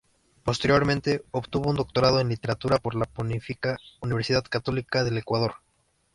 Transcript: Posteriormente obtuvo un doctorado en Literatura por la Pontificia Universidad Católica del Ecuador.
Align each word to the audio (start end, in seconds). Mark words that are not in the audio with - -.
Posteriormente 0.43 1.23
obtuvo 1.29 1.69
un 1.69 1.75
doctorado 1.75 2.19
en 2.19 2.27
Literatura 2.29 2.79
por 2.79 2.95
la 2.95 3.05
Pontificia 3.05 3.77
Universidad 3.99 4.43
Católica 4.43 5.03
del 5.03 5.19
Ecuador. 5.19 5.57